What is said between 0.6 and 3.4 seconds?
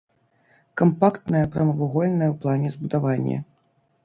Кампактнае прамавугольнае ў плане збудаванне.